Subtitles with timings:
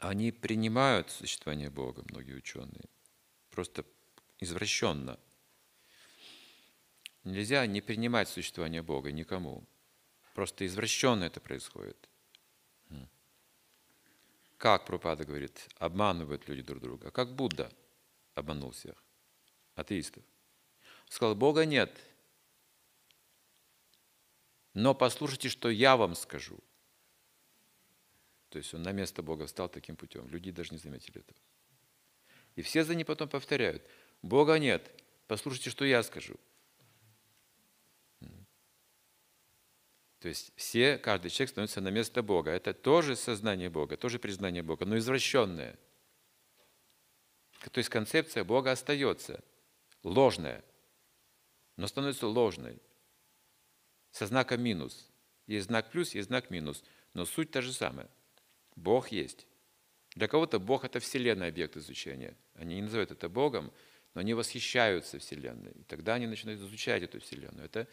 [0.00, 2.88] они принимают существование Бога, многие ученые,
[3.50, 3.84] просто
[4.38, 5.18] извращенно.
[7.22, 9.66] Нельзя не принимать существование Бога никому.
[10.34, 12.08] Просто извращенно это происходит.
[14.56, 17.10] Как Пропада говорит, обманывают люди друг друга.
[17.10, 17.70] Как Будда
[18.34, 19.02] обманул всех?
[19.74, 20.22] Атеистов.
[21.08, 21.98] Сказал, Бога нет.
[24.72, 26.58] Но послушайте, что я вам скажу.
[28.50, 30.28] То есть он на место Бога встал таким путем.
[30.28, 31.38] Люди даже не заметили этого.
[32.56, 33.82] И все за ним потом повторяют.
[34.22, 34.90] Бога нет.
[35.28, 36.34] Послушайте, что я скажу.
[40.18, 42.50] То есть все, каждый человек становится на место Бога.
[42.50, 45.78] Это тоже сознание Бога, тоже признание Бога, но извращенное.
[47.72, 49.42] То есть концепция Бога остается
[50.02, 50.62] ложная,
[51.76, 52.78] но становится ложной,
[54.10, 55.08] со знаком минус.
[55.46, 56.82] Есть знак плюс, есть знак минус,
[57.14, 58.08] но суть та же самая.
[58.80, 59.46] Бог есть.
[60.16, 62.36] Для кого-то Бог– это Вселенная, объект изучения.
[62.54, 63.72] Они не называют это Богом,
[64.14, 65.72] но они восхищаются Вселенной.
[65.72, 67.66] И тогда они начинают изучать эту Вселенную.
[67.66, 67.86] Это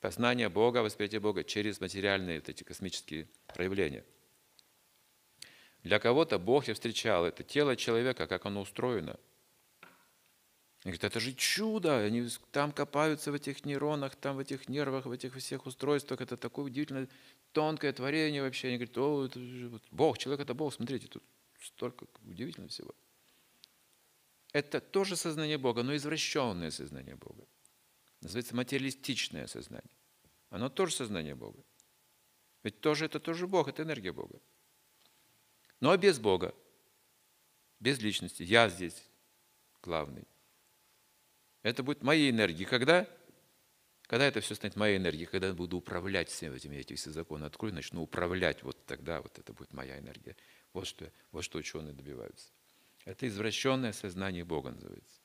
[0.00, 4.04] познание Бога, восприятие Бога через материальные вот эти космические проявления.
[5.82, 9.18] Для кого-то Бог, я встречал, это тело человека, как оно устроено.
[10.80, 15.04] И говорит, это же чудо, они там копаются в этих нейронах, там в этих нервах,
[15.04, 17.08] в этих всех устройствах, это такое удивительное,
[17.52, 18.68] тонкое творение вообще.
[18.68, 21.22] Они говорят, о, это же вот Бог, человек это Бог, смотрите, тут
[21.60, 22.94] столько удивительного всего.
[24.52, 27.44] Это тоже сознание Бога, но извращенное сознание Бога.
[28.22, 29.96] Называется материалистичное сознание.
[30.48, 31.62] Оно тоже сознание Бога.
[32.62, 34.40] Ведь тоже это тоже Бог, это энергия Бога.
[35.78, 36.54] Но без Бога,
[37.78, 38.42] без личности.
[38.42, 39.04] Я здесь
[39.82, 40.24] главный.
[41.62, 42.64] Это будет моей энергией.
[42.64, 43.06] Когда?
[44.02, 47.44] Когда это все станет моей энергией, когда я буду управлять всеми этими, эти все законы
[47.44, 50.36] открою, начну управлять, вот тогда вот это будет моя энергия.
[50.72, 52.50] Вот что, вот что ученые добиваются.
[53.04, 55.19] Это извращенное сознание Бога называется.